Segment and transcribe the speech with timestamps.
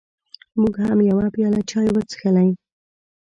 [0.59, 2.49] موږ هم یوه پیاله چای وڅښلې.